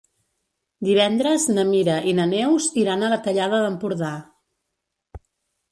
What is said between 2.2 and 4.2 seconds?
na Neus iran a la Tallada d'Empordà.